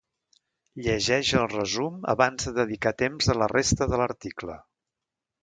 [0.85, 4.59] Llegeix el resum abans de dedicar temps a la resta de l'article.